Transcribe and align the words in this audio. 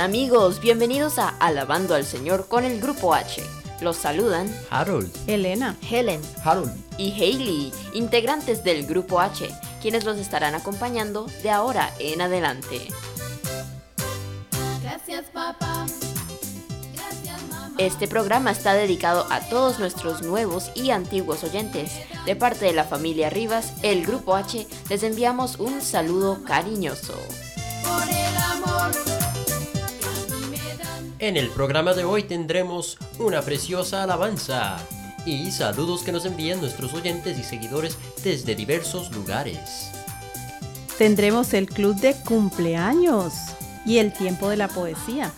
Hola 0.00 0.06
amigos, 0.06 0.62
bienvenidos 0.62 1.18
a 1.18 1.28
Alabando 1.28 1.94
al 1.94 2.06
Señor 2.06 2.48
con 2.48 2.64
el 2.64 2.80
Grupo 2.80 3.12
H. 3.12 3.42
Los 3.82 3.98
saludan 3.98 4.50
Harold, 4.70 5.14
Elena, 5.26 5.76
Helen 5.90 6.22
Harold, 6.42 6.72
y 6.96 7.12
Hailey, 7.12 7.70
integrantes 7.92 8.64
del 8.64 8.86
Grupo 8.86 9.20
H, 9.20 9.50
quienes 9.82 10.04
los 10.04 10.16
estarán 10.16 10.54
acompañando 10.54 11.26
de 11.42 11.50
ahora 11.50 11.92
en 11.98 12.22
adelante. 12.22 12.88
Gracias 14.82 15.26
papá. 15.34 15.84
Gracias 16.94 17.42
mamá. 17.50 17.74
Este 17.76 18.08
programa 18.08 18.52
está 18.52 18.72
dedicado 18.72 19.26
a 19.28 19.40
todos 19.50 19.80
nuestros 19.80 20.22
nuevos 20.22 20.70
y 20.74 20.92
antiguos 20.92 21.44
oyentes. 21.44 21.92
De 22.24 22.36
parte 22.36 22.64
de 22.64 22.72
la 22.72 22.84
familia 22.84 23.28
Rivas, 23.28 23.74
el 23.82 24.06
Grupo 24.06 24.34
H, 24.34 24.66
les 24.88 25.02
enviamos 25.02 25.56
un 25.58 25.82
saludo 25.82 26.42
cariñoso. 26.42 27.12
Por 27.84 28.08
el 28.08 28.36
amor 28.38 29.19
en 31.20 31.36
el 31.36 31.50
programa 31.50 31.92
de 31.92 32.04
hoy 32.04 32.22
tendremos 32.22 32.96
una 33.18 33.42
preciosa 33.42 34.02
alabanza 34.02 34.78
y 35.26 35.50
saludos 35.50 36.02
que 36.02 36.12
nos 36.12 36.24
envían 36.24 36.60
nuestros 36.60 36.94
oyentes 36.94 37.38
y 37.38 37.44
seguidores 37.44 37.98
desde 38.24 38.54
diversos 38.54 39.12
lugares. 39.12 39.90
tendremos 40.96 41.54
el 41.54 41.66
club 41.66 41.96
de 41.96 42.14
cumpleaños 42.14 43.34
y 43.86 43.98
el 43.98 44.12
tiempo 44.12 44.48
de 44.48 44.56
la 44.56 44.68
poesía. 44.68 45.32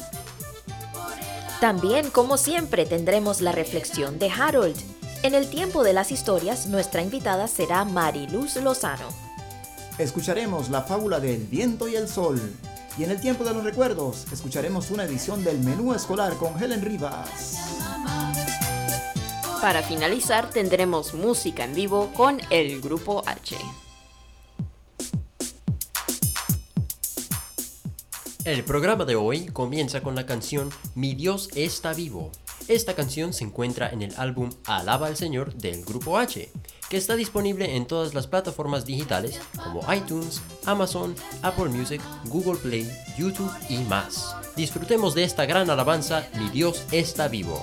También, 1.61 2.11
como 2.11 2.37
siempre, 2.37 2.85
tendremos 2.87 3.41
la 3.41 3.53
reflexión 3.53 4.19
de 4.19 4.29
Harold. 4.31 4.77
En 5.23 5.35
el 5.35 5.49
tiempo 5.49 5.85
de 5.85 5.93
las 5.93 6.11
historias, 6.11 6.67
nuestra 6.67 7.03
invitada 7.03 7.47
será 7.47 7.85
Mariluz 7.85 8.57
Lozano. 8.57 9.09
escucharemos 9.99 10.69
la 10.69 10.83
fábula 10.83 11.21
del 11.21 11.47
viento 11.47 11.87
y 11.87 11.95
el 11.95 12.09
sol. 12.09 12.41
Y 12.99 13.05
en 13.05 13.11
el 13.11 13.21
tiempo 13.21 13.43
de 13.45 13.55
los 13.55 13.65
recuerdos, 13.65 14.27
escucharemos 14.33 14.91
una 14.91 15.05
edición 15.05 15.43
del 15.45 15.59
menú 15.61 15.95
escolar 15.95 16.37
con 16.37 16.63
Helen 16.63 16.83
Rivas. 16.83 17.57
Para 19.63 19.83
finalizar, 19.83 20.51
tendremos 20.51 21.15
música 21.15 21.65
en 21.65 21.75
vivo 21.75 22.13
con 22.15 22.41
el 22.51 22.81
Grupo 22.81 23.23
H. 23.27 23.57
El 28.45 28.65
programa 28.65 29.05
de 29.05 29.15
hoy 29.15 29.47
comienza 29.47 30.03
con 30.03 30.17
la 30.17 30.27
canción 30.27 30.71
Mi 30.97 31.15
Dios 31.15 31.49
está 31.55 31.95
vivo. 31.95 32.33
Esta 32.69 32.95
canción 32.95 33.33
se 33.33 33.45
encuentra 33.45 33.89
en 33.91 34.03
el 34.03 34.15
álbum 34.17 34.51
Alaba 34.67 35.09
al 35.09 35.17
Señor 35.17 35.55
del 35.55 35.85
Grupo 35.85 36.19
H, 36.19 36.51
que 36.89 36.97
está 36.97 37.17
disponible 37.17 37.77
en 37.77 37.87
todas 37.87 38.15
las 38.15 38.27
plataformas 38.27 38.85
digitales 38.85 39.41
como 39.63 39.81
iTunes, 39.93 40.41
Amazon, 40.65 41.15
Apple 41.43 41.69
Music, 41.71 42.01
Google 42.27 42.59
Play, 42.59 42.91
YouTube 43.19 43.53
y 43.69 43.79
más. 43.79 44.37
Disfrutemos 44.57 45.15
de 45.15 45.25
esta 45.25 45.47
gran 45.47 45.71
alabanza 45.71 46.29
Mi 46.39 46.51
Dios 46.51 46.85
está 46.93 47.29
vivo. 47.29 47.61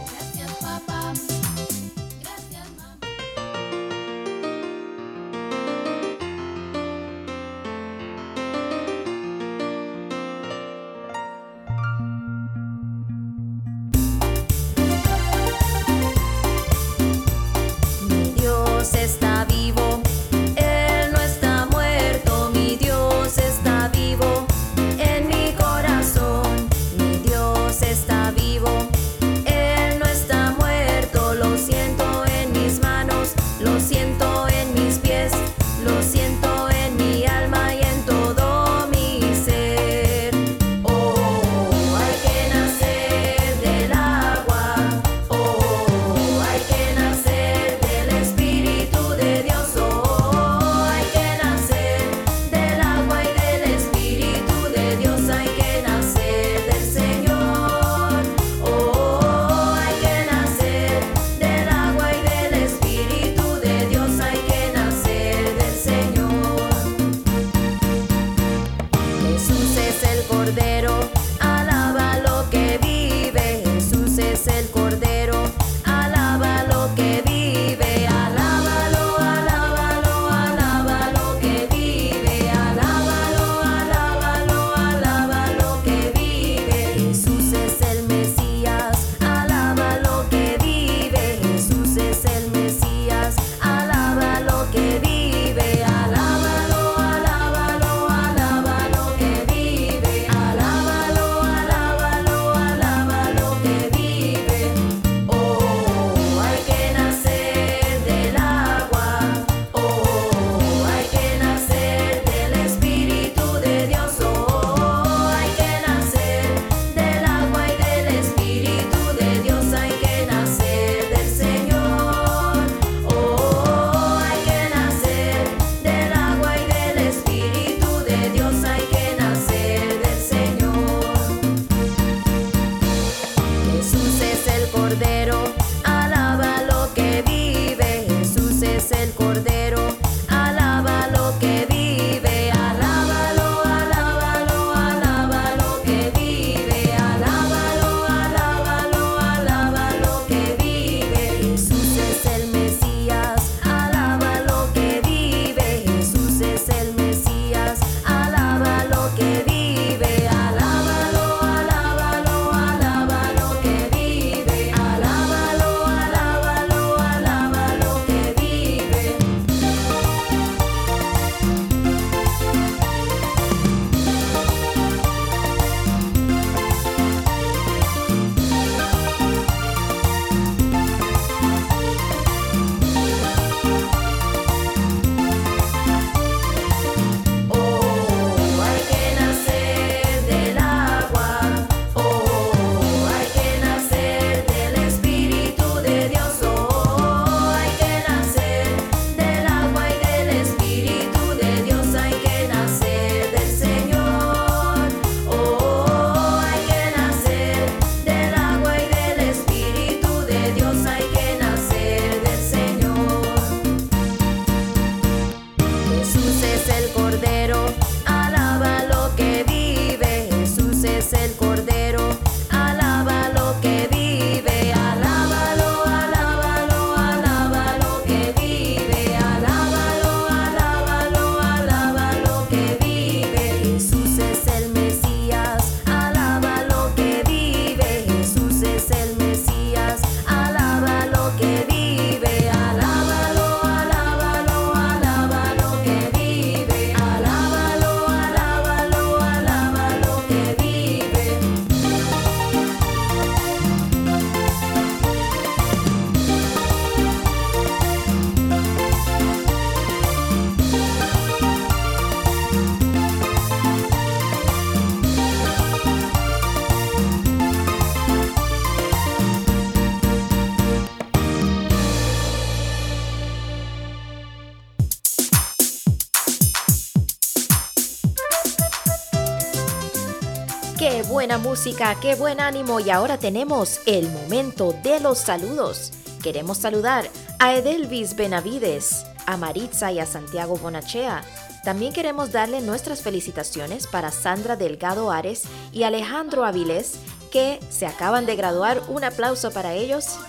Música, 281.49 281.95
qué 281.99 282.13
buen 282.13 282.39
ánimo 282.39 282.79
y 282.79 282.91
ahora 282.91 283.17
tenemos 283.17 283.81
el 283.87 284.07
momento 284.11 284.71
de 284.83 284.99
los 284.99 285.17
saludos. 285.17 285.91
Queremos 286.21 286.59
saludar 286.59 287.09
a 287.39 287.55
Edelvis 287.55 288.15
Benavides, 288.15 289.03
a 289.25 289.35
Maritza 289.35 289.91
y 289.91 289.97
a 289.97 290.05
Santiago 290.05 290.57
Bonachea. 290.57 291.23
También 291.63 291.91
queremos 291.91 292.31
darle 292.31 292.61
nuestras 292.61 293.01
felicitaciones 293.01 293.87
para 293.87 294.11
Sandra 294.11 294.57
Delgado 294.57 295.09
Ares 295.09 295.45
y 295.71 295.81
Alejandro 295.83 296.45
Avilés, 296.45 296.99
que 297.31 297.59
se 297.71 297.87
acaban 297.87 298.27
de 298.27 298.35
graduar. 298.35 298.83
Un 298.87 299.03
aplauso 299.03 299.49
para 299.49 299.73
ellos. 299.73 300.19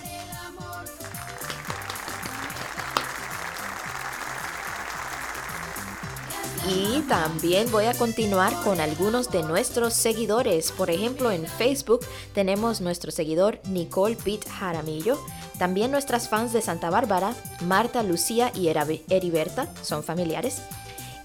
Y 6.69 7.01
también 7.01 7.71
voy 7.71 7.85
a 7.85 7.93
continuar 7.95 8.53
con 8.63 8.79
algunos 8.79 9.31
de 9.31 9.41
nuestros 9.41 9.95
seguidores. 9.95 10.71
Por 10.71 10.91
ejemplo, 10.91 11.31
en 11.31 11.47
Facebook 11.47 12.01
tenemos 12.35 12.81
nuestro 12.81 13.11
seguidor 13.11 13.59
Nicole 13.65 14.15
Pitt 14.15 14.47
Jaramillo. 14.47 15.17
También 15.57 15.89
nuestras 15.89 16.29
fans 16.29 16.53
de 16.53 16.61
Santa 16.61 16.91
Bárbara, 16.91 17.33
Marta, 17.65 18.03
Lucía 18.03 18.51
y 18.53 18.67
Heriberta, 18.67 19.69
son 19.81 20.03
familiares. 20.03 20.61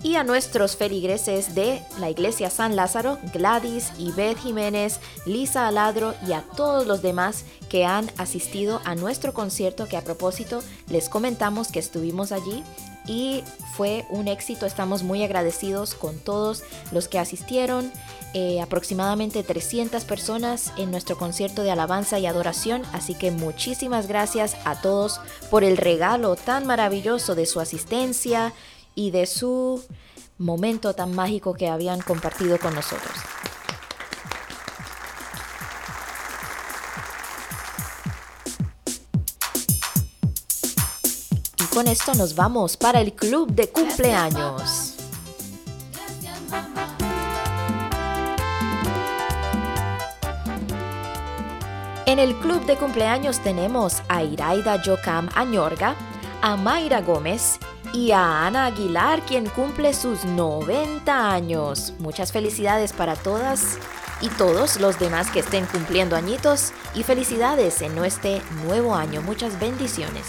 Y 0.02 0.14
a 0.14 0.24
nuestros 0.24 0.76
feligreses 0.76 1.54
de 1.54 1.82
la 1.98 2.08
Iglesia 2.08 2.48
San 2.48 2.74
Lázaro, 2.74 3.18
Gladys, 3.34 3.92
Ivette 3.98 4.38
Jiménez, 4.38 5.00
Lisa 5.26 5.66
Aladro 5.66 6.14
y 6.26 6.32
a 6.32 6.42
todos 6.56 6.86
los 6.86 7.02
demás 7.02 7.44
que 7.68 7.84
han 7.84 8.10
asistido 8.16 8.80
a 8.84 8.94
nuestro 8.94 9.34
concierto 9.34 9.86
que 9.86 9.96
a 9.96 10.04
propósito 10.04 10.62
les 10.88 11.08
comentamos 11.08 11.68
que 11.68 11.80
estuvimos 11.80 12.30
allí 12.32 12.62
y 13.06 13.44
fue 13.74 14.06
un 14.08 14.28
éxito. 14.28 14.66
Estamos 14.66 15.02
muy 15.02 15.22
agradecidos 15.22 15.94
con 15.94 16.18
todos 16.18 16.62
los 16.92 17.08
que 17.08 17.18
asistieron. 17.18 17.92
Eh, 18.34 18.60
aproximadamente 18.60 19.42
300 19.42 20.04
personas 20.04 20.72
en 20.76 20.90
nuestro 20.90 21.16
concierto 21.16 21.62
de 21.62 21.70
alabanza 21.70 22.18
y 22.18 22.26
adoración. 22.26 22.82
Así 22.92 23.14
que 23.14 23.30
muchísimas 23.30 24.08
gracias 24.08 24.56
a 24.64 24.80
todos 24.80 25.20
por 25.50 25.64
el 25.64 25.76
regalo 25.76 26.36
tan 26.36 26.66
maravilloso 26.66 27.34
de 27.34 27.46
su 27.46 27.60
asistencia 27.60 28.52
y 28.94 29.10
de 29.10 29.26
su 29.26 29.82
momento 30.38 30.94
tan 30.94 31.14
mágico 31.14 31.54
que 31.54 31.68
habían 31.68 32.00
compartido 32.00 32.58
con 32.58 32.74
nosotros. 32.74 33.12
Con 41.76 41.88
esto 41.88 42.14
nos 42.14 42.34
vamos 42.34 42.74
para 42.74 43.02
el 43.02 43.12
club 43.12 43.50
de 43.52 43.68
cumpleaños. 43.68 44.94
En 52.06 52.18
el 52.18 52.34
club 52.36 52.64
de 52.64 52.76
cumpleaños 52.76 53.40
tenemos 53.40 54.00
a 54.08 54.22
Iraida 54.22 54.82
Yocam 54.82 55.28
Añorga, 55.34 55.94
a 56.40 56.56
Mayra 56.56 57.02
Gómez 57.02 57.58
y 57.92 58.10
a 58.10 58.46
Ana 58.46 58.64
Aguilar, 58.64 59.20
quien 59.26 59.44
cumple 59.44 59.92
sus 59.92 60.24
90 60.24 61.30
años. 61.30 61.92
Muchas 61.98 62.32
felicidades 62.32 62.94
para 62.94 63.16
todas 63.16 63.76
y 64.22 64.30
todos 64.30 64.80
los 64.80 64.98
demás 64.98 65.30
que 65.30 65.40
estén 65.40 65.66
cumpliendo 65.66 66.16
añitos 66.16 66.72
y 66.94 67.02
felicidades 67.02 67.82
en 67.82 68.02
este 68.02 68.40
nuevo 68.64 68.94
año. 68.94 69.20
Muchas 69.20 69.60
bendiciones. 69.60 70.24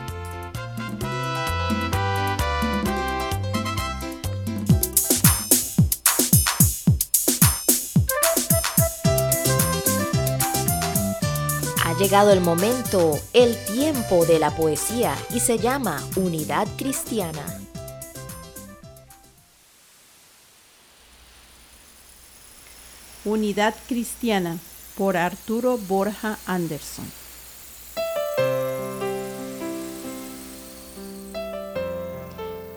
Llegado 11.98 12.32
el 12.32 12.42
momento, 12.42 13.20
el 13.34 13.56
tiempo 13.66 14.26
de 14.26 14.38
la 14.38 14.56
poesía 14.56 15.16
y 15.34 15.40
se 15.40 15.58
llama 15.58 16.00
Unidad 16.16 16.68
Cristiana. 16.78 17.42
Unidad 23.26 23.74
Cristiana 23.88 24.60
por 24.96 25.18
Arturo 25.18 25.80
Borja 25.80 26.38
Anderson. 26.46 27.06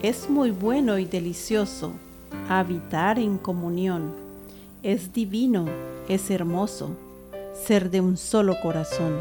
Es 0.03 0.31
muy 0.31 0.51
bueno 0.51 0.99
y 0.99 1.05
delicioso 1.05 1.93
habitar 2.49 3.19
en 3.19 3.37
comunión. 3.37 4.15
Es 4.83 5.13
divino, 5.13 5.67
es 6.09 6.31
hermoso 6.31 6.97
ser 7.65 7.91
de 7.91 8.01
un 8.01 8.17
solo 8.17 8.57
corazón. 8.63 9.21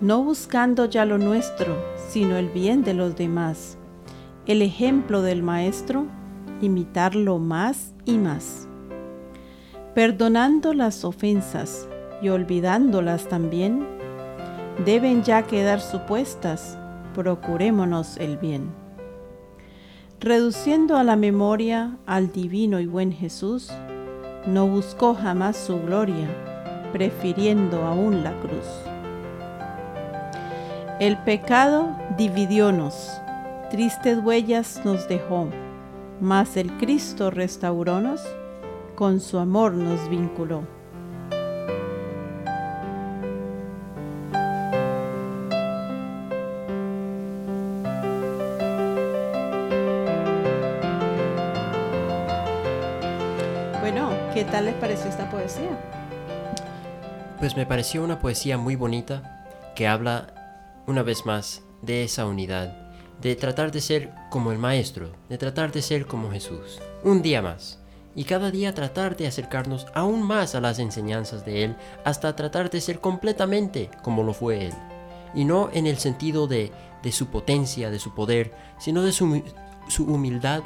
No 0.00 0.22
buscando 0.22 0.84
ya 0.86 1.04
lo 1.04 1.18
nuestro, 1.18 1.76
sino 2.08 2.36
el 2.36 2.48
bien 2.48 2.84
de 2.84 2.94
los 2.94 3.16
demás. 3.16 3.78
El 4.46 4.62
ejemplo 4.62 5.22
del 5.22 5.42
Maestro, 5.42 6.06
imitarlo 6.60 7.38
más 7.38 7.94
y 8.04 8.18
más 8.18 8.66
perdonando 9.96 10.74
las 10.74 11.06
ofensas 11.06 11.88
y 12.20 12.28
olvidándolas 12.28 13.30
también, 13.30 13.86
deben 14.84 15.22
ya 15.22 15.44
quedar 15.44 15.80
supuestas, 15.80 16.76
procurémonos 17.14 18.18
el 18.18 18.36
bien. 18.36 18.74
Reduciendo 20.20 20.98
a 20.98 21.02
la 21.02 21.16
memoria 21.16 21.96
al 22.04 22.30
divino 22.30 22.78
y 22.78 22.84
buen 22.84 23.10
Jesús, 23.10 23.72
no 24.46 24.68
buscó 24.68 25.14
jamás 25.14 25.56
su 25.56 25.80
gloria, 25.80 26.28
prefiriendo 26.92 27.84
aún 27.84 28.22
la 28.22 28.32
cruz. 28.40 28.66
El 30.98 31.18
pecado 31.18 31.94
dividiónos, 32.16 33.20
tristes 33.70 34.18
huellas 34.24 34.80
nos 34.84 35.06
dejó, 35.08 35.48
mas 36.20 36.56
el 36.56 36.72
Cristo 36.78 37.30
restaurónos, 37.30 38.22
con 38.94 39.20
su 39.20 39.38
amor 39.38 39.74
nos 39.74 40.08
vinculó. 40.08 40.62
Bueno, 53.82 54.08
¿qué 54.32 54.44
tal 54.50 54.64
les 54.64 54.74
pareció 54.76 55.10
esta 55.10 55.30
poesía? 55.30 55.78
Pues 57.38 57.54
me 57.54 57.66
pareció 57.66 58.02
una 58.02 58.18
poesía 58.18 58.56
muy 58.56 58.76
bonita 58.76 59.44
que 59.74 59.86
habla 59.86 60.82
una 60.86 61.02
vez 61.02 61.26
más 61.26 61.62
de 61.82 62.02
esa 62.02 62.24
unidad, 62.24 62.74
de 63.20 63.36
tratar 63.36 63.72
de 63.72 63.82
ser 63.82 64.10
como 64.30 64.52
el 64.52 64.58
Maestro, 64.58 65.12
de 65.28 65.36
tratar 65.36 65.70
de 65.70 65.82
ser 65.82 66.06
como 66.06 66.30
Jesús, 66.30 66.80
un 67.04 67.20
día 67.20 67.42
más, 67.42 67.78
y 68.14 68.24
cada 68.24 68.50
día 68.50 68.72
tratar 68.72 69.18
de 69.18 69.26
acercarnos 69.26 69.86
aún 69.94 70.22
más 70.22 70.54
a 70.54 70.62
las 70.62 70.78
enseñanzas 70.78 71.44
de 71.44 71.64
Él, 71.64 71.76
hasta 72.06 72.34
tratar 72.34 72.70
de 72.70 72.80
ser 72.80 73.00
completamente 73.00 73.90
como 74.02 74.22
lo 74.22 74.32
fue 74.32 74.68
Él, 74.68 74.74
y 75.34 75.44
no 75.44 75.68
en 75.74 75.86
el 75.86 75.98
sentido 75.98 76.46
de, 76.46 76.72
de 77.02 77.12
su 77.12 77.26
potencia, 77.26 77.90
de 77.90 77.98
su 77.98 78.14
poder, 78.14 78.54
sino 78.78 79.02
de 79.02 79.12
su, 79.12 79.42
su 79.88 80.04
humildad 80.04 80.62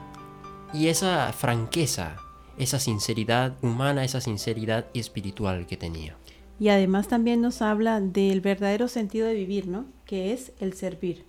y 0.72 0.86
esa 0.86 1.32
franqueza, 1.32 2.14
esa 2.58 2.78
sinceridad 2.78 3.54
humana, 3.60 4.04
esa 4.04 4.20
sinceridad 4.20 4.86
espiritual 4.94 5.66
que 5.66 5.76
tenía. 5.76 6.19
Y 6.60 6.68
además 6.68 7.08
también 7.08 7.40
nos 7.40 7.62
habla 7.62 8.00
del 8.00 8.42
verdadero 8.42 8.86
sentido 8.86 9.26
de 9.26 9.34
vivir, 9.34 9.66
¿no? 9.66 9.86
Que 10.04 10.32
es 10.34 10.52
el 10.60 10.74
servir. 10.74 11.24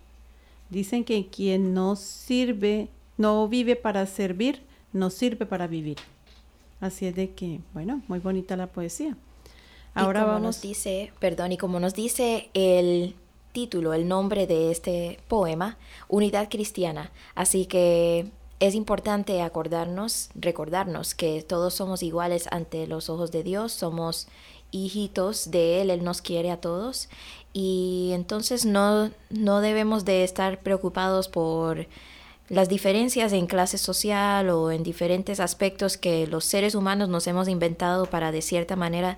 Dicen 0.70 1.06
que 1.06 1.28
quien 1.28 1.74
no 1.74 1.96
sirve, 1.96 2.90
no 3.18 3.48
vive 3.48 3.78
para 3.78 4.06
servir, 4.06 4.62
no 4.92 5.10
sirve 5.10 5.46
para 5.46 5.68
vivir. 5.68 5.98
Así 6.82 7.06
es 7.06 7.16
de 7.16 7.32
que, 7.32 7.62
bueno, 7.74 8.02
muy 8.10 8.20
bonita 8.20 8.58
la 8.58 8.68
poesía. 8.68 9.16
Ahora 9.94 10.20
y 10.20 10.24
como 10.24 10.34
vamos. 10.34 10.48
nos 10.48 10.62
dice, 10.62 11.14
perdón, 11.20 11.54
y 11.54 11.58
como 11.58 11.80
nos 11.80 11.94
dice 11.94 12.50
el 12.54 13.16
título, 13.54 13.94
el 13.94 14.08
nombre 14.08 14.48
de 14.48 14.72
este 14.72 15.20
poema, 15.30 15.78
Unidad 16.10 16.50
Cristiana. 16.50 17.12
Así 17.36 17.66
que 17.68 18.28
es 18.60 18.76
importante 18.76 19.42
acordarnos, 19.42 20.30
recordarnos 20.36 21.16
que 21.16 21.42
todos 21.42 21.74
somos 21.74 22.04
iguales 22.04 22.48
ante 22.52 22.86
los 22.86 23.10
ojos 23.10 23.32
de 23.32 23.44
Dios, 23.44 23.72
somos 23.72 24.28
hijitos 24.72 25.52
de 25.52 25.82
Él, 25.82 25.90
Él 25.90 26.04
nos 26.04 26.22
quiere 26.22 26.52
a 26.52 26.58
todos 26.58 27.10
y 27.54 28.12
entonces 28.14 28.66
no, 28.66 29.12
no 29.30 29.62
debemos 29.62 30.06
de 30.06 30.24
estar 30.24 30.60
preocupados 30.60 31.28
por 31.28 31.88
las 32.50 32.68
diferencias 32.68 33.32
en 33.34 33.48
clase 33.48 33.78
social 33.78 34.50
o 34.50 34.72
en 34.72 34.84
diferentes 34.84 35.40
aspectos 35.40 35.98
que 35.98 36.28
los 36.28 36.46
seres 36.46 36.76
humanos 36.76 37.10
nos 37.10 37.28
hemos 37.28 37.48
inventado 37.48 38.08
para 38.08 38.32
de 38.32 38.42
cierta 38.42 38.76
manera 38.76 39.18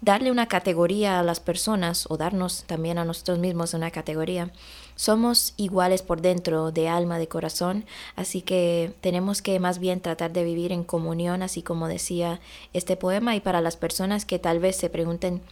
darle 0.00 0.30
una 0.30 0.48
categoría 0.48 1.18
a 1.18 1.22
las 1.22 1.40
personas 1.40 2.06
o 2.10 2.16
darnos 2.16 2.64
también 2.64 2.98
a 2.98 3.04
nosotros 3.04 3.38
mismos 3.38 3.72
una 3.72 3.90
categoría. 3.90 4.52
Somos 4.96 5.54
iguales 5.56 6.02
por 6.02 6.20
dentro, 6.20 6.70
de 6.70 6.88
alma, 6.88 7.18
de 7.18 7.28
corazón, 7.28 7.84
así 8.16 8.42
que 8.42 8.94
tenemos 9.00 9.42
que 9.42 9.58
más 9.58 9.78
bien 9.78 10.00
tratar 10.00 10.32
de 10.32 10.44
vivir 10.44 10.72
en 10.72 10.84
comunión, 10.84 11.42
así 11.42 11.62
como 11.62 11.88
decía 11.88 12.40
este 12.72 12.96
poema, 12.96 13.34
y 13.34 13.40
para 13.40 13.60
las 13.60 13.76
personas 13.76 14.24
que 14.24 14.38
tal 14.38 14.60
vez 14.60 14.76
se 14.76 14.90
pregunten 14.90 15.42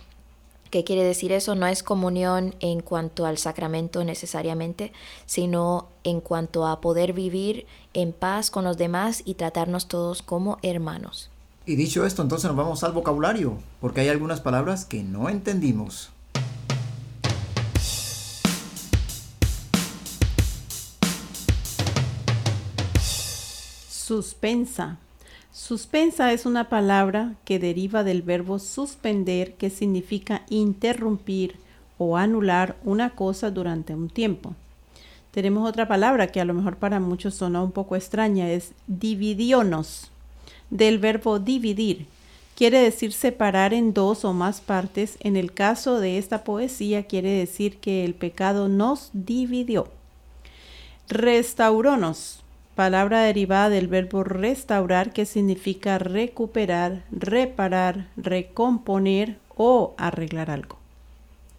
¿Qué 0.72 0.84
quiere 0.84 1.04
decir 1.04 1.32
eso? 1.32 1.54
No 1.54 1.66
es 1.66 1.82
comunión 1.82 2.54
en 2.60 2.80
cuanto 2.80 3.26
al 3.26 3.36
sacramento 3.36 4.02
necesariamente, 4.04 4.90
sino 5.26 5.88
en 6.02 6.22
cuanto 6.22 6.66
a 6.66 6.80
poder 6.80 7.12
vivir 7.12 7.66
en 7.92 8.14
paz 8.14 8.50
con 8.50 8.64
los 8.64 8.78
demás 8.78 9.20
y 9.26 9.34
tratarnos 9.34 9.86
todos 9.86 10.22
como 10.22 10.56
hermanos. 10.62 11.28
Y 11.66 11.76
dicho 11.76 12.06
esto, 12.06 12.22
entonces 12.22 12.48
nos 12.48 12.56
vamos 12.56 12.84
al 12.84 12.92
vocabulario, 12.92 13.58
porque 13.82 14.00
hay 14.00 14.08
algunas 14.08 14.40
palabras 14.40 14.86
que 14.86 15.02
no 15.02 15.28
entendimos. 15.28 16.11
Suspensa. 24.12 24.98
Suspensa 25.54 26.34
es 26.34 26.44
una 26.44 26.68
palabra 26.68 27.32
que 27.46 27.58
deriva 27.58 28.04
del 28.04 28.20
verbo 28.20 28.58
suspender, 28.58 29.54
que 29.54 29.70
significa 29.70 30.42
interrumpir 30.50 31.56
o 31.96 32.18
anular 32.18 32.76
una 32.84 33.08
cosa 33.08 33.50
durante 33.50 33.94
un 33.94 34.10
tiempo. 34.10 34.54
Tenemos 35.30 35.66
otra 35.66 35.88
palabra 35.88 36.26
que 36.26 36.42
a 36.42 36.44
lo 36.44 36.52
mejor 36.52 36.76
para 36.76 37.00
muchos 37.00 37.36
suena 37.36 37.62
un 37.62 37.72
poco 37.72 37.96
extraña, 37.96 38.50
es 38.50 38.72
dividionos, 38.86 40.10
del 40.68 40.98
verbo 40.98 41.38
dividir. 41.38 42.04
Quiere 42.54 42.80
decir 42.80 43.14
separar 43.14 43.72
en 43.72 43.94
dos 43.94 44.26
o 44.26 44.34
más 44.34 44.60
partes. 44.60 45.16
En 45.20 45.38
el 45.38 45.54
caso 45.54 46.00
de 46.00 46.18
esta 46.18 46.44
poesía 46.44 47.04
quiere 47.04 47.30
decir 47.30 47.78
que 47.78 48.04
el 48.04 48.12
pecado 48.12 48.68
nos 48.68 49.08
dividió. 49.14 49.88
Restauronos, 51.08 52.41
palabra 52.74 53.22
derivada 53.22 53.68
del 53.68 53.88
verbo 53.88 54.24
restaurar 54.24 55.12
que 55.12 55.26
significa 55.26 55.98
recuperar, 55.98 57.04
reparar, 57.10 58.08
recomponer 58.16 59.38
o 59.56 59.94
arreglar 59.98 60.50
algo. 60.50 60.78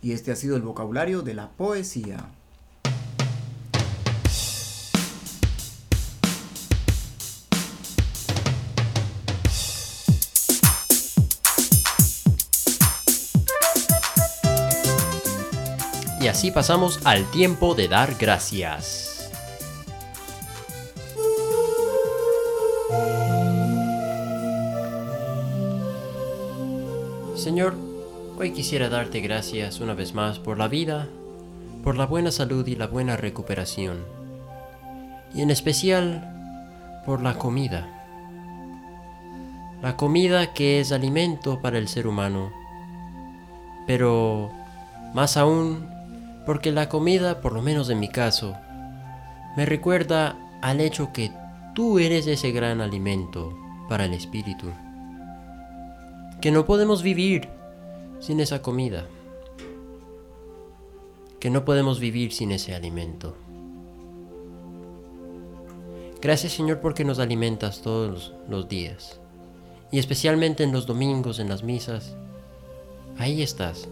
Y 0.01 0.11
este 0.11 0.31
ha 0.31 0.35
sido 0.35 0.55
el 0.55 0.63
vocabulario 0.63 1.21
de 1.21 1.33
la 1.33 1.49
poesía. 1.49 2.25
Y 16.19 16.27
así 16.27 16.51
pasamos 16.51 17.05
al 17.05 17.29
tiempo 17.31 17.75
de 17.75 17.89
dar 17.89 18.15
gracias. 18.15 19.12
Hoy 28.43 28.51
quisiera 28.51 28.89
darte 28.89 29.21
gracias 29.21 29.79
una 29.79 29.93
vez 29.93 30.13
más 30.13 30.37
por 30.37 30.57
la 30.57 30.67
vida, 30.67 31.07
por 31.81 31.95
la 31.95 32.05
buena 32.05 32.29
salud 32.29 32.67
y 32.67 32.75
la 32.75 32.87
buena 32.87 33.15
recuperación. 33.15 34.03
Y 35.33 35.41
en 35.43 35.49
especial 35.49 37.01
por 37.05 37.21
la 37.21 37.35
comida. 37.35 37.87
La 39.81 39.95
comida 39.95 40.53
que 40.53 40.81
es 40.81 40.91
alimento 40.91 41.61
para 41.61 41.77
el 41.77 41.87
ser 41.87 42.05
humano. 42.05 42.51
Pero 43.87 44.51
más 45.13 45.37
aún 45.37 45.87
porque 46.45 46.73
la 46.73 46.89
comida, 46.89 47.39
por 47.39 47.53
lo 47.53 47.61
menos 47.61 47.89
en 47.89 48.01
mi 48.01 48.09
caso, 48.09 48.57
me 49.55 49.65
recuerda 49.65 50.35
al 50.61 50.81
hecho 50.81 51.13
que 51.13 51.31
tú 51.73 51.97
eres 51.97 52.27
ese 52.27 52.51
gran 52.51 52.81
alimento 52.81 53.57
para 53.87 54.03
el 54.03 54.13
espíritu. 54.13 54.67
Que 56.41 56.51
no 56.51 56.65
podemos 56.65 57.03
vivir 57.03 57.62
sin 58.23 58.39
esa 58.39 58.61
comida. 58.61 59.05
Que 61.39 61.49
no 61.49 61.65
podemos 61.65 61.99
vivir 61.99 62.31
sin 62.31 62.51
ese 62.51 62.73
alimento. 62.73 63.35
Gracias 66.21 66.53
Señor 66.53 66.79
porque 66.79 67.03
nos 67.03 67.19
alimentas 67.19 67.81
todos 67.81 68.33
los 68.47 68.69
días. 68.69 69.19
Y 69.91 69.99
especialmente 69.99 70.63
en 70.63 70.71
los 70.71 70.87
domingos, 70.87 71.39
en 71.39 71.49
las 71.49 71.63
misas. 71.63 72.15
Ahí 73.17 73.41
estás. 73.41 73.89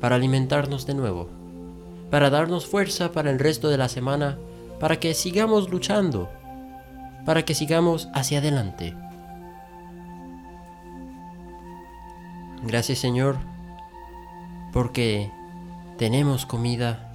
Para 0.00 0.16
alimentarnos 0.16 0.86
de 0.86 0.94
nuevo 0.94 1.28
para 2.10 2.30
darnos 2.30 2.66
fuerza 2.66 3.12
para 3.12 3.30
el 3.30 3.38
resto 3.38 3.68
de 3.68 3.78
la 3.78 3.88
semana, 3.88 4.38
para 4.78 5.00
que 5.00 5.14
sigamos 5.14 5.70
luchando, 5.70 6.28
para 7.24 7.44
que 7.44 7.54
sigamos 7.54 8.08
hacia 8.14 8.38
adelante. 8.38 8.94
Gracias 12.62 12.98
Señor, 12.98 13.36
porque 14.72 15.30
tenemos 15.98 16.46
comida 16.46 17.10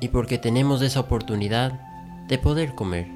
y 0.00 0.08
porque 0.08 0.38
tenemos 0.38 0.82
esa 0.82 1.00
oportunidad 1.00 1.80
de 2.28 2.38
poder 2.38 2.74
comer. 2.74 3.08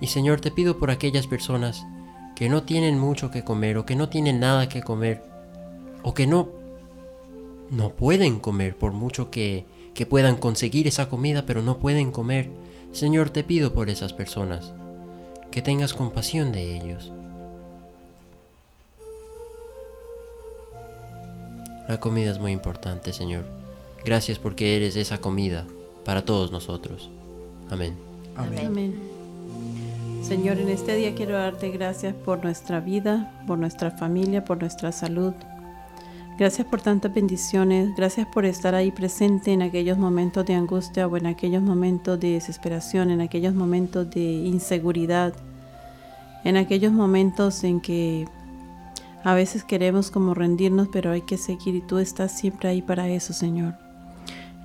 Y 0.00 0.08
Señor, 0.08 0.40
te 0.40 0.50
pido 0.50 0.78
por 0.78 0.90
aquellas 0.90 1.26
personas 1.26 1.86
que 2.34 2.48
no 2.48 2.64
tienen 2.64 2.98
mucho 2.98 3.30
que 3.30 3.44
comer 3.44 3.78
o 3.78 3.86
que 3.86 3.96
no 3.96 4.08
tienen 4.08 4.40
nada 4.40 4.68
que 4.68 4.82
comer 4.82 5.24
o 6.02 6.12
que 6.12 6.26
no 6.26 6.48
no 7.70 7.90
pueden 7.90 8.38
comer 8.38 8.76
por 8.76 8.92
mucho 8.92 9.30
que, 9.30 9.66
que 9.94 10.06
puedan 10.06 10.36
conseguir 10.36 10.86
esa 10.86 11.08
comida, 11.08 11.46
pero 11.46 11.62
no 11.62 11.78
pueden 11.78 12.12
comer. 12.12 12.50
Señor, 12.92 13.30
te 13.30 13.42
pido 13.42 13.72
por 13.72 13.90
esas 13.90 14.12
personas, 14.12 14.72
que 15.50 15.62
tengas 15.62 15.92
compasión 15.92 16.52
de 16.52 16.76
ellos. 16.76 17.12
La 21.88 22.00
comida 22.00 22.30
es 22.30 22.38
muy 22.38 22.52
importante, 22.52 23.12
Señor. 23.12 23.44
Gracias 24.04 24.38
porque 24.38 24.76
eres 24.76 24.96
esa 24.96 25.18
comida 25.18 25.66
para 26.04 26.24
todos 26.24 26.52
nosotros. 26.52 27.10
Amén. 27.70 27.96
Amén. 28.36 28.66
Amén. 28.66 29.16
Señor, 30.22 30.58
en 30.58 30.68
este 30.68 30.96
día 30.96 31.14
quiero 31.14 31.34
darte 31.34 31.70
gracias 31.70 32.12
por 32.12 32.42
nuestra 32.42 32.80
vida, 32.80 33.32
por 33.46 33.58
nuestra 33.58 33.92
familia, 33.92 34.44
por 34.44 34.58
nuestra 34.60 34.90
salud. 34.90 35.32
Gracias 36.38 36.66
por 36.66 36.82
tantas 36.82 37.14
bendiciones, 37.14 37.96
gracias 37.96 38.26
por 38.26 38.44
estar 38.44 38.74
ahí 38.74 38.90
presente 38.90 39.52
en 39.52 39.62
aquellos 39.62 39.96
momentos 39.96 40.44
de 40.44 40.54
angustia 40.54 41.06
o 41.06 41.16
en 41.16 41.26
aquellos 41.26 41.62
momentos 41.62 42.20
de 42.20 42.32
desesperación, 42.32 43.10
en 43.10 43.22
aquellos 43.22 43.54
momentos 43.54 44.10
de 44.10 44.20
inseguridad, 44.20 45.32
en 46.44 46.58
aquellos 46.58 46.92
momentos 46.92 47.64
en 47.64 47.80
que 47.80 48.26
a 49.26 49.34
veces 49.34 49.64
queremos 49.64 50.12
como 50.12 50.34
rendirnos, 50.34 50.86
pero 50.86 51.10
hay 51.10 51.22
que 51.22 51.36
seguir 51.36 51.74
y 51.74 51.80
tú 51.80 51.98
estás 51.98 52.38
siempre 52.38 52.68
ahí 52.68 52.80
para 52.80 53.08
eso, 53.08 53.32
Señor. 53.32 53.74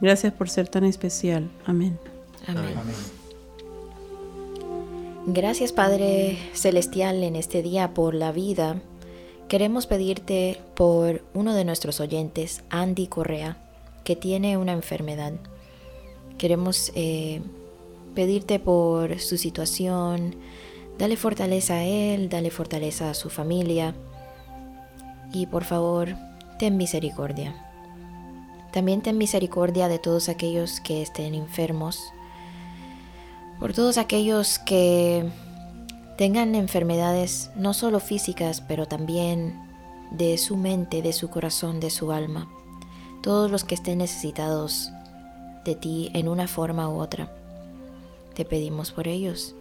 Gracias 0.01 0.33
por 0.33 0.51
ser 0.51 0.67
tan 0.67 0.83
especial. 0.83 1.49
Amén. 1.65 1.97
Amén. 2.45 2.77
Amén. 2.79 2.95
Gracias 5.25 5.71
Padre 5.71 6.37
Celestial 6.53 7.23
en 7.23 7.35
este 7.35 7.63
día 7.63 7.95
por 7.95 8.13
la 8.13 8.31
vida. 8.31 8.79
Queremos 9.47 9.87
pedirte 9.87 10.61
por 10.75 11.23
uno 11.33 11.55
de 11.55 11.65
nuestros 11.65 11.99
oyentes, 11.99 12.61
Andy 12.69 13.07
Correa, 13.07 13.57
que 14.03 14.15
tiene 14.15 14.57
una 14.57 14.73
enfermedad. 14.73 15.33
Queremos 16.37 16.91
eh, 16.93 17.41
pedirte 18.13 18.59
por 18.59 19.17
su 19.17 19.39
situación. 19.39 20.35
Dale 20.99 21.17
fortaleza 21.17 21.77
a 21.77 21.83
él, 21.83 22.29
dale 22.29 22.51
fortaleza 22.51 23.09
a 23.09 23.15
su 23.15 23.31
familia. 23.31 23.95
Y 25.31 25.45
por 25.45 25.63
favor, 25.63 26.15
ten 26.59 26.77
misericordia. 26.77 27.55
También 28.71 29.01
ten 29.01 29.17
misericordia 29.17 29.87
de 29.87 29.99
todos 29.99 30.29
aquellos 30.29 30.79
que 30.79 31.01
estén 31.01 31.33
enfermos. 31.33 32.13
Por 33.59 33.73
todos 33.73 33.97
aquellos 33.97 34.59
que 34.59 35.29
tengan 36.17 36.55
enfermedades 36.55 37.51
no 37.55 37.73
solo 37.73 37.99
físicas, 37.99 38.61
pero 38.61 38.87
también 38.87 39.59
de 40.11 40.37
su 40.37 40.57
mente, 40.57 41.01
de 41.01 41.13
su 41.13 41.29
corazón, 41.29 41.79
de 41.79 41.89
su 41.89 42.11
alma. 42.11 42.49
Todos 43.21 43.51
los 43.51 43.63
que 43.63 43.75
estén 43.75 43.99
necesitados 43.99 44.91
de 45.65 45.75
ti 45.75 46.09
en 46.13 46.27
una 46.27 46.47
forma 46.47 46.89
u 46.89 46.99
otra. 46.99 47.31
te 48.33 48.45
pedimos 48.45 48.91
por 48.91 49.07
ellos. 49.07 49.55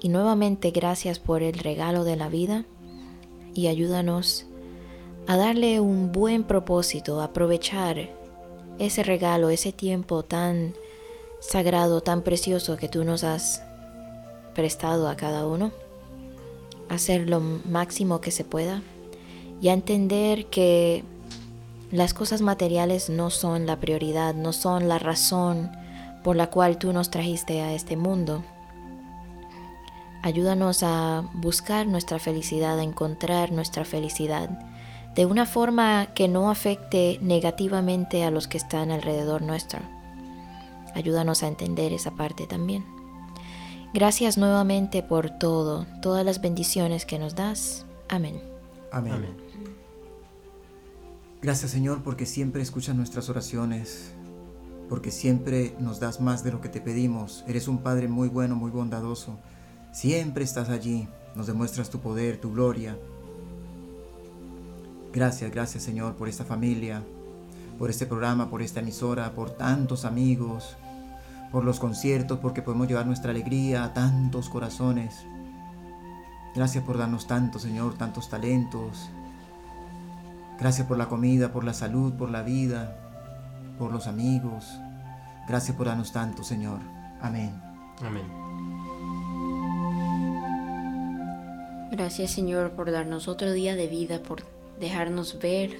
Y 0.00 0.08
nuevamente 0.08 0.70
gracias 0.70 1.18
por 1.18 1.42
el 1.42 1.58
regalo 1.58 2.04
de 2.04 2.16
la 2.16 2.28
vida 2.28 2.64
y 3.54 3.66
ayúdanos 3.66 4.46
a 5.28 5.36
darle 5.36 5.78
un 5.78 6.10
buen 6.10 6.42
propósito, 6.42 7.20
a 7.20 7.24
aprovechar 7.24 8.08
ese 8.78 9.02
regalo, 9.02 9.50
ese 9.50 9.72
tiempo 9.72 10.22
tan 10.22 10.72
sagrado, 11.38 12.00
tan 12.00 12.22
precioso 12.22 12.78
que 12.78 12.88
tú 12.88 13.04
nos 13.04 13.24
has 13.24 13.62
prestado 14.54 15.06
a 15.06 15.16
cada 15.16 15.46
uno, 15.46 15.70
hacer 16.88 17.28
lo 17.28 17.40
máximo 17.40 18.22
que 18.22 18.30
se 18.30 18.42
pueda 18.42 18.80
y 19.60 19.68
a 19.68 19.74
entender 19.74 20.46
que 20.46 21.04
las 21.92 22.14
cosas 22.14 22.40
materiales 22.40 23.10
no 23.10 23.28
son 23.28 23.66
la 23.66 23.78
prioridad, 23.80 24.34
no 24.34 24.54
son 24.54 24.88
la 24.88 24.98
razón 24.98 25.70
por 26.24 26.36
la 26.36 26.48
cual 26.48 26.78
tú 26.78 26.94
nos 26.94 27.10
trajiste 27.10 27.60
a 27.60 27.74
este 27.74 27.98
mundo. 27.98 28.42
Ayúdanos 30.22 30.82
a 30.82 31.28
buscar 31.34 31.86
nuestra 31.86 32.18
felicidad, 32.18 32.78
a 32.78 32.82
encontrar 32.82 33.52
nuestra 33.52 33.84
felicidad 33.84 34.58
de 35.14 35.26
una 35.26 35.46
forma 35.46 36.08
que 36.14 36.28
no 36.28 36.50
afecte 36.50 37.18
negativamente 37.22 38.24
a 38.24 38.30
los 38.30 38.46
que 38.46 38.58
están 38.58 38.90
alrededor 38.90 39.42
nuestro. 39.42 39.80
Ayúdanos 40.94 41.42
a 41.42 41.48
entender 41.48 41.92
esa 41.92 42.12
parte 42.12 42.46
también. 42.46 42.84
Gracias 43.94 44.36
nuevamente 44.36 45.02
por 45.02 45.30
todo, 45.30 45.86
todas 46.02 46.24
las 46.24 46.40
bendiciones 46.40 47.04
que 47.06 47.18
nos 47.18 47.34
das. 47.34 47.86
Amén. 48.08 48.40
Amén. 48.92 49.14
Amén. 49.14 49.48
Gracias 51.40 51.70
Señor 51.70 52.02
porque 52.02 52.26
siempre 52.26 52.62
escuchas 52.62 52.96
nuestras 52.96 53.28
oraciones, 53.28 54.12
porque 54.88 55.10
siempre 55.10 55.74
nos 55.78 56.00
das 56.00 56.20
más 56.20 56.42
de 56.42 56.50
lo 56.52 56.60
que 56.60 56.68
te 56.68 56.80
pedimos. 56.80 57.44
Eres 57.46 57.68
un 57.68 57.78
Padre 57.78 58.08
muy 58.08 58.28
bueno, 58.28 58.56
muy 58.56 58.70
bondadoso. 58.70 59.38
Siempre 59.92 60.44
estás 60.44 60.68
allí, 60.68 61.08
nos 61.34 61.46
demuestras 61.46 61.90
tu 61.90 62.00
poder, 62.00 62.40
tu 62.40 62.52
gloria. 62.52 62.98
Gracias, 65.18 65.50
gracias 65.50 65.82
Señor 65.82 66.14
por 66.14 66.28
esta 66.28 66.44
familia, 66.44 67.02
por 67.76 67.90
este 67.90 68.06
programa, 68.06 68.48
por 68.48 68.62
esta 68.62 68.78
emisora, 68.78 69.32
por 69.32 69.50
tantos 69.50 70.04
amigos, 70.04 70.76
por 71.50 71.64
los 71.64 71.80
conciertos, 71.80 72.38
porque 72.38 72.62
podemos 72.62 72.86
llevar 72.86 73.04
nuestra 73.04 73.32
alegría 73.32 73.82
a 73.82 73.92
tantos 73.92 74.48
corazones. 74.48 75.26
Gracias 76.54 76.84
por 76.84 76.98
darnos 76.98 77.26
tanto, 77.26 77.58
Señor, 77.58 77.98
tantos 77.98 78.30
talentos. 78.30 79.10
Gracias 80.56 80.86
por 80.86 80.96
la 80.96 81.08
comida, 81.08 81.52
por 81.52 81.64
la 81.64 81.74
salud, 81.74 82.12
por 82.12 82.30
la 82.30 82.42
vida, 82.42 82.96
por 83.76 83.90
los 83.90 84.06
amigos. 84.06 84.78
Gracias 85.48 85.76
por 85.76 85.88
darnos 85.88 86.12
tanto, 86.12 86.44
Señor. 86.44 86.78
Amén. 87.20 87.60
Amén. 88.06 88.22
Gracias 91.90 92.30
Señor 92.30 92.70
por 92.70 92.92
darnos 92.92 93.26
otro 93.26 93.50
día 93.50 93.74
de 93.74 93.88
vida, 93.88 94.22
por 94.22 94.57
dejarnos 94.80 95.38
ver 95.38 95.78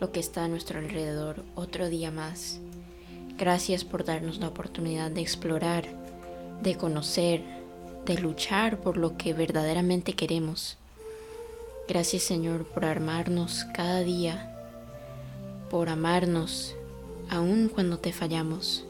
lo 0.00 0.12
que 0.12 0.20
está 0.20 0.44
a 0.44 0.48
nuestro 0.48 0.78
alrededor, 0.78 1.44
otro 1.54 1.88
día 1.88 2.10
más. 2.10 2.60
Gracias 3.38 3.84
por 3.84 4.04
darnos 4.04 4.38
la 4.38 4.48
oportunidad 4.48 5.10
de 5.10 5.20
explorar, 5.20 5.84
de 6.62 6.76
conocer, 6.76 7.42
de 8.06 8.18
luchar 8.18 8.80
por 8.80 8.96
lo 8.96 9.16
que 9.16 9.34
verdaderamente 9.34 10.14
queremos. 10.14 10.78
Gracias 11.88 12.22
Señor 12.22 12.64
por 12.64 12.84
armarnos 12.84 13.66
cada 13.74 14.00
día, 14.00 14.56
por 15.70 15.88
amarnos 15.88 16.74
aun 17.28 17.68
cuando 17.68 17.98
te 17.98 18.12
fallamos. 18.12 18.84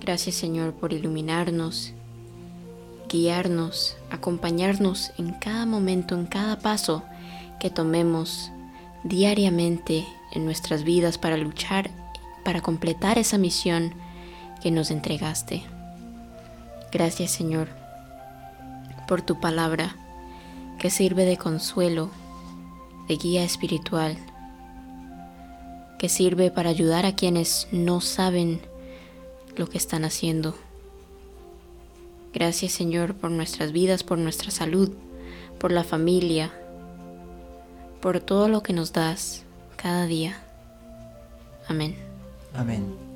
Gracias 0.00 0.34
Señor 0.34 0.74
por 0.74 0.92
iluminarnos, 0.92 1.92
guiarnos, 3.08 3.96
acompañarnos 4.10 5.12
en 5.18 5.32
cada 5.34 5.66
momento, 5.66 6.14
en 6.14 6.26
cada 6.26 6.58
paso 6.58 7.02
que 7.60 7.70
tomemos 7.70 8.50
diariamente 9.04 10.04
en 10.32 10.44
nuestras 10.44 10.82
vidas 10.82 11.18
para 11.18 11.36
luchar, 11.36 11.90
para 12.44 12.60
completar 12.60 13.18
esa 13.18 13.38
misión 13.38 13.94
que 14.60 14.70
nos 14.70 14.90
entregaste. 14.90 15.62
Gracias 16.92 17.30
Señor 17.30 17.68
por 19.06 19.22
tu 19.22 19.40
palabra 19.40 19.96
que 20.78 20.90
sirve 20.90 21.24
de 21.24 21.36
consuelo, 21.36 22.10
de 23.08 23.16
guía 23.16 23.44
espiritual, 23.44 24.16
que 25.98 26.08
sirve 26.08 26.50
para 26.50 26.70
ayudar 26.70 27.06
a 27.06 27.14
quienes 27.14 27.68
no 27.72 28.00
saben 28.00 28.60
lo 29.56 29.68
que 29.68 29.78
están 29.78 30.04
haciendo. 30.04 30.54
Gracias 32.32 32.72
Señor 32.72 33.14
por 33.14 33.30
nuestras 33.30 33.72
vidas, 33.72 34.04
por 34.04 34.18
nuestra 34.18 34.50
salud, 34.50 34.90
por 35.58 35.72
la 35.72 35.84
familia, 35.84 36.52
por 38.00 38.20
todo 38.20 38.48
lo 38.48 38.62
que 38.62 38.72
nos 38.72 38.92
das 38.92 39.44
cada 39.76 40.06
día. 40.06 40.40
Amén. 41.68 41.96
Amén. 42.54 43.10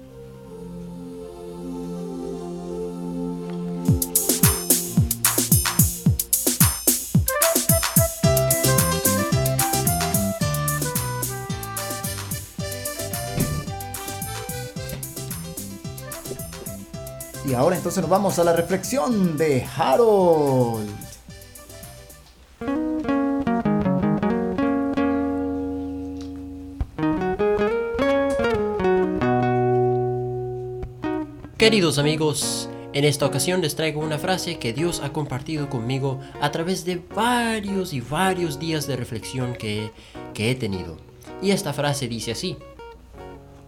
Y 17.47 17.53
ahora 17.53 17.77
entonces 17.77 18.01
nos 18.01 18.11
vamos 18.11 18.39
a 18.39 18.45
la 18.45 18.53
reflexión 18.53 19.37
de 19.37 19.67
Harold. 19.77 21.14
Queridos 31.65 31.97
amigos, 31.97 32.69
en 32.93 33.07
esta 33.07 33.25
ocasión 33.25 33.63
les 33.63 33.75
traigo 33.75 34.03
una 34.03 34.19
frase 34.19 34.59
que 34.59 34.75
Dios 34.75 35.01
ha 35.03 35.15
compartido 35.15 35.71
conmigo 35.71 36.21
a 36.43 36.51
través 36.51 36.85
de 36.85 37.01
varios 37.17 37.95
y 37.95 38.03
varios 38.03 38.59
días 38.59 38.87
de 38.87 38.97
reflexión 38.97 39.55
que, 39.55 39.91
que 40.35 40.51
he 40.51 40.55
tenido. 40.57 40.99
Y 41.41 41.53
esta 41.53 41.73
frase 41.73 42.07
dice 42.07 42.33
así, 42.33 42.59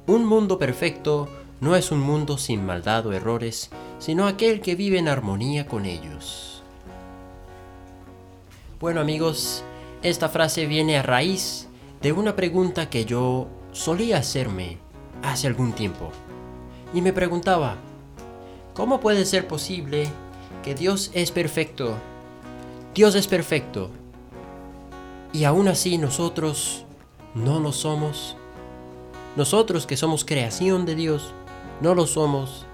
Un 0.07 0.27
mundo 0.27 0.59
perfecto 0.59 1.27
no 1.63 1.75
es 1.75 1.91
un 1.91 2.01
mundo 2.01 2.37
sin 2.37 2.67
maldad 2.67 3.07
o 3.07 3.15
errores, 3.15 3.71
sino 3.99 4.27
aquel 4.27 4.61
que 4.61 4.75
vive 4.75 4.99
en 4.99 5.09
armonía 5.09 5.65
con 5.67 5.87
ellos. 5.87 6.63
Bueno 8.79 9.01
amigos, 9.01 9.65
esta 10.03 10.29
frase 10.29 10.67
viene 10.67 10.99
a 10.99 11.03
raíz 11.03 11.67
de 12.03 12.13
una 12.13 12.37
pregunta 12.37 12.91
que 12.91 13.07
yo 13.07 13.49
solía 13.73 14.19
hacerme 14.19 14.77
hace 15.23 15.47
algún 15.47 15.73
tiempo. 15.73 16.13
Y 16.95 17.03
me 17.03 17.13
preguntaba, 17.13 17.77
¿cómo 18.75 19.01
puede 19.01 19.25
ser 19.25 19.49
posible 19.49 20.09
que 20.63 20.75
Dios 20.75 21.11
es 21.15 21.31
perfecto? 21.31 21.95
Dios 22.95 23.15
es 23.15 23.27
perfecto. 23.27 23.91
Y 25.33 25.45
aún 25.45 25.69
así 25.69 25.99
nosotros 25.99 26.85
no 27.35 27.61
lo 27.61 27.73
somos. 27.73 28.37
Nosotros 29.37 29.87
que 29.87 29.97
somos 29.97 30.25
creación 30.25 30.87
de 30.87 30.95
Dios, 30.95 31.33
no 31.83 31.95
lo 31.95 32.07
somos. 32.07 32.65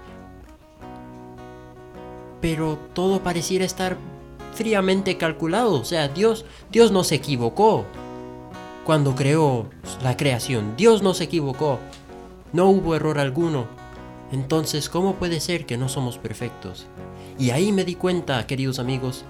Pero 2.39 2.77
todo 2.93 3.21
pareciera 3.21 3.65
estar 3.65 3.97
fríamente 4.53 5.17
calculado. 5.17 5.73
O 5.73 5.85
sea, 5.85 6.07
Dios, 6.07 6.45
Dios 6.71 6.91
no 6.91 7.03
se 7.03 7.15
equivocó 7.15 7.85
cuando 8.85 9.15
creó 9.15 9.67
la 10.01 10.15
creación. 10.15 10.75
Dios 10.77 11.01
no 11.01 11.13
se 11.13 11.25
equivocó. 11.25 11.79
No 12.53 12.69
hubo 12.69 12.95
error 12.95 13.19
alguno. 13.19 13.65
Entonces, 14.33 14.89
¿cómo 14.89 15.13
puede 15.17 15.39
ser 15.39 15.67
que 15.67 15.77
no 15.77 15.87
somos 15.87 16.17
perfectos? 16.17 16.87
Y 17.37 17.51
ahí 17.51 17.71
me 17.71 17.85
di 17.85 17.93
cuenta, 17.93 18.47
queridos 18.47 18.79
amigos, 18.79 19.25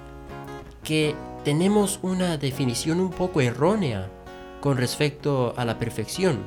que 0.81 1.13
tenemos 1.43 1.99
una 2.03 2.37
definición 2.37 3.01
un 3.01 3.11
poco 3.11 3.41
errónea 3.41 4.09
con 4.61 4.77
respecto 4.77 5.53
a 5.57 5.65
la 5.65 5.77
perfección. 5.77 6.39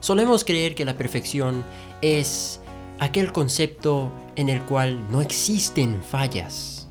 Solemos 0.00 0.42
creer 0.42 0.74
que 0.74 0.84
la 0.84 0.96
perfección 0.96 1.62
es 2.02 2.60
aquel 2.98 3.32
concepto 3.32 4.10
en 4.34 4.48
el 4.48 4.60
cual 4.62 5.08
no 5.08 5.20
existen 5.20 6.02
fallas. 6.02 6.88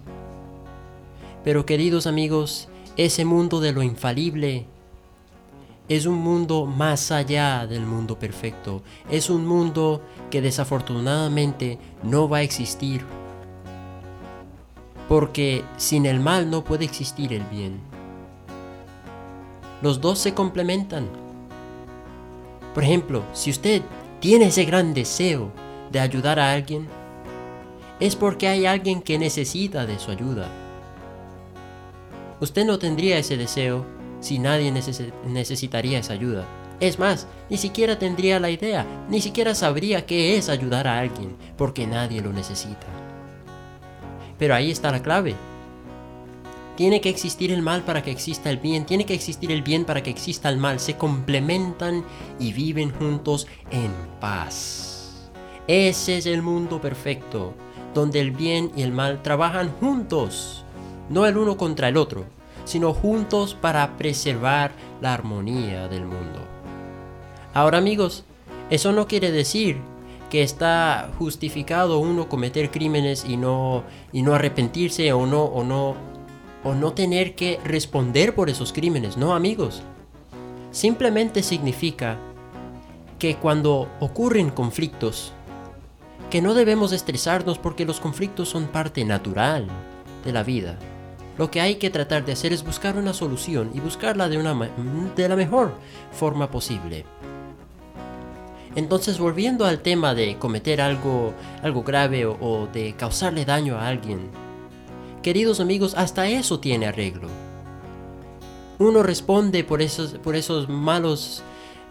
Pero 1.44 1.66
queridos 1.66 2.08
amigos, 2.08 2.70
ese 2.96 3.26
mundo 3.26 3.60
de 3.60 3.74
lo 3.74 3.84
infalible 3.84 4.66
es 5.90 6.06
un 6.06 6.16
mundo 6.16 6.66
más 6.66 7.12
allá 7.12 7.66
del 7.66 7.86
mundo 7.86 8.20
perfecto. 8.20 8.82
Es 9.10 9.30
un 9.30 9.46
mundo 9.46 10.02
que 10.30 10.42
desafortunadamente 10.42 11.80
no 12.04 12.28
va 12.28 12.38
a 12.38 12.42
existir. 12.42 13.06
Porque 15.08 15.64
sin 15.78 16.06
el 16.06 16.20
mal 16.20 16.52
no 16.52 16.64
puede 16.66 16.84
existir 16.84 17.32
el 17.32 17.44
bien. 17.44 17.80
Los 19.82 20.02
dos 20.02 20.20
se 20.20 20.34
complementan. 20.34 21.08
Por 22.74 22.84
ejemplo, 22.84 23.24
si 23.34 23.50
usted 23.52 23.82
tiene 24.20 24.48
ese 24.48 24.66
gran 24.66 24.94
deseo 24.94 25.52
de 25.92 26.02
ayudar 26.02 26.40
a 26.40 26.52
alguien, 26.52 26.88
es 28.02 28.16
porque 28.16 28.48
hay 28.48 28.66
alguien 28.66 29.02
que 29.02 29.18
necesita 29.18 29.86
de 29.86 29.98
su 30.00 30.12
ayuda. 30.12 30.50
Usted 32.42 32.66
no 32.66 32.78
tendría 32.78 33.18
ese 33.18 33.38
deseo 33.38 33.97
si 34.20 34.40
nadie 34.40 34.72
neces- 34.72 35.14
necesitaría 35.26 36.00
esa 36.00 36.14
ayuda. 36.14 36.46
Es 36.80 37.00
más, 37.00 37.28
ni 37.50 37.58
siquiera 37.58 37.98
tendría 37.98 38.40
la 38.40 38.52
idea, 38.52 38.86
ni 39.10 39.20
siquiera 39.20 39.56
sabría 39.56 40.06
qué 40.06 40.38
es 40.38 40.48
ayudar 40.50 40.88
a 40.88 41.00
alguien, 41.00 41.36
porque 41.58 41.88
nadie 41.88 42.22
lo 42.22 42.32
necesita. 42.32 42.86
Pero 44.38 44.54
ahí 44.54 44.70
está 44.70 44.92
la 44.92 45.02
clave. 45.02 45.36
Tiene 46.76 47.02
que 47.02 47.10
existir 47.10 47.52
el 47.52 47.64
mal 47.64 47.82
para 47.82 48.04
que 48.04 48.12
exista 48.12 48.52
el 48.52 48.58
bien, 48.58 48.86
tiene 48.86 49.08
que 49.08 49.16
existir 49.16 49.52
el 49.52 49.64
bien 49.64 49.84
para 49.86 50.04
que 50.04 50.12
exista 50.12 50.50
el 50.50 50.58
mal. 50.58 50.80
Se 50.80 50.96
complementan 50.96 52.06
y 52.40 52.54
viven 52.54 52.92
juntos 52.92 53.48
en 53.72 53.92
paz. 54.20 55.32
Ese 55.68 56.18
es 56.18 56.28
el 56.28 56.44
mundo 56.44 56.80
perfecto, 56.80 57.56
donde 57.96 58.20
el 58.20 58.30
bien 58.30 58.72
y 58.76 58.84
el 58.84 58.92
mal 58.92 59.24
trabajan 59.24 59.72
juntos, 59.80 60.64
no 61.10 61.26
el 61.26 61.36
uno 61.36 61.58
contra 61.58 61.88
el 61.90 61.98
otro, 61.98 62.26
sino 62.68 62.94
juntos 62.94 63.56
para 63.56 63.96
preservar 63.98 64.72
la 65.02 65.14
armonía 65.14 65.88
del 65.88 66.06
mundo. 66.06 66.42
Ahora 67.54 67.78
amigos, 67.78 68.26
eso 68.70 68.92
no 68.92 69.08
quiere 69.08 69.32
decir 69.32 69.78
que 70.30 70.44
está 70.44 71.10
justificado 71.18 72.00
uno 72.00 72.28
cometer 72.28 72.70
crímenes 72.70 73.24
y 73.26 73.38
no 73.38 73.86
y 74.12 74.22
no 74.22 74.36
arrepentirse 74.36 75.14
o 75.14 75.26
no 75.26 75.46
o 75.46 75.64
no 75.64 75.96
o 76.66 76.76
no 76.76 76.92
tener 76.92 77.36
que 77.36 77.60
responder 77.64 78.36
por 78.36 78.50
esos 78.50 78.74
crímenes, 78.74 79.16
no 79.16 79.34
amigos. 79.34 79.82
Simplemente 80.72 81.44
significa 81.44 82.18
que 83.18 83.38
cuando 83.38 83.88
ocurren 84.02 84.50
conflictos 84.50 85.32
que 86.30 86.42
no 86.42 86.54
debemos 86.54 86.92
estresarnos 86.92 87.58
porque 87.58 87.86
los 87.86 88.02
conflictos 88.02 88.50
son 88.50 88.68
parte 88.68 89.06
natural 89.06 89.68
de 90.26 90.34
la 90.34 90.44
vida. 90.44 90.78
Lo 91.38 91.52
que 91.52 91.62
hay 91.62 91.76
que 91.76 91.90
tratar 91.90 92.26
de 92.26 92.32
hacer 92.32 92.54
es 92.54 92.64
buscar 92.64 92.98
una 92.98 93.14
solución 93.14 93.72
y 93.74 93.80
buscarla 93.80 94.28
de, 94.30 94.38
una, 94.38 94.54
de 95.16 95.30
la 95.30 95.36
mejor 95.36 95.74
forma 96.12 96.50
posible. 96.50 97.06
Entonces, 98.76 99.20
volviendo 99.20 99.66
al 99.66 99.80
tema 99.80 100.14
de 100.14 100.38
cometer 100.38 100.82
algo, 100.82 101.34
algo 101.64 101.84
grave 101.84 102.26
o, 102.26 102.38
o 102.40 102.68
de 102.68 102.94
causarle 102.94 103.46
daño 103.46 103.78
a 103.78 103.88
alguien, 103.88 104.30
queridos 105.22 105.60
amigos, 105.60 105.94
hasta 105.96 106.28
eso 106.28 106.60
tiene 106.60 106.88
arreglo. 106.88 107.28
Uno 108.80 109.02
responde 109.02 109.64
por 109.64 109.82
esos, 109.82 110.14
por 110.14 110.36
esos 110.36 110.70
malos, 110.70 111.42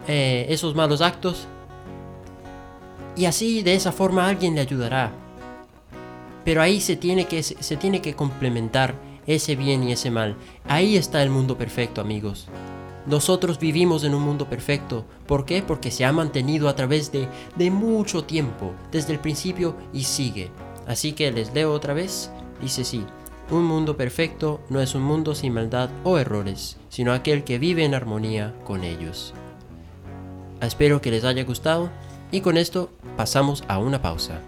eh, 0.07 0.47
esos 0.49 0.75
malos 0.75 1.01
actos 1.01 1.49
y 3.17 3.25
así 3.25 3.63
de 3.63 3.75
esa 3.75 3.91
forma 3.93 4.29
alguien 4.29 4.55
le 4.55 4.61
ayudará. 4.61 5.11
Pero 6.45 6.63
ahí 6.63 6.81
se 6.81 6.95
tiene 6.95 7.27
que, 7.27 7.43
se 7.43 7.77
tiene 7.77 8.01
que 8.01 8.15
complementar 8.15 8.95
ese 9.27 9.57
bien 9.57 9.83
y 9.83 9.93
ese 9.93 10.11
mal. 10.11 10.37
Ahí 10.67 10.97
está 10.97 11.23
el 11.23 11.31
mundo 11.31 11.57
perfecto, 11.59 12.01
amigos. 12.01 12.49
Nosotros 13.07 13.59
vivimos 13.59 14.03
en 14.05 14.15
un 14.15 14.23
mundo 14.23 14.49
perfecto. 14.49 15.05
¿Por 15.27 15.45
qué? 15.45 15.63
Porque 15.63 15.91
se 15.91 16.05
ha 16.05 16.13
mantenido 16.13 16.69
a 16.69 16.75
través 16.75 17.13
de, 17.13 17.29
de 17.57 17.71
mucho 17.71 18.25
tiempo, 18.25 18.73
desde 18.91 19.13
el 19.13 19.21
principio 19.21 19.77
y 19.93 20.05
sigue. 20.05 20.51
Así 20.87 21.13
que 21.13 21.31
les 21.31 21.55
leo 21.55 21.73
otra 21.73 21.95
vez. 21.95 22.31
Dice 22.61 22.85
sí, 22.85 23.05
un 23.51 23.65
mundo 23.65 23.97
perfecto 23.97 24.61
no 24.71 24.81
es 24.81 24.95
un 24.97 25.03
mundo 25.03 25.35
sin 25.35 25.53
maldad 25.53 25.89
o 26.03 26.19
errores, 26.19 26.79
sino 26.89 27.13
aquel 27.13 27.45
que 27.45 27.59
vive 27.59 27.85
en 27.85 27.95
armonía 27.95 28.55
con 28.65 28.83
ellos. 28.83 29.35
Espero 30.61 31.01
que 31.01 31.13
les 31.13 31.23
haya 31.25 31.45
gustado 31.45 31.91
y 32.33 32.41
con 32.41 32.57
esto 32.57 32.91
pasamos 33.17 33.63
a 33.69 33.79
una 33.79 34.03
pausa. 34.03 34.41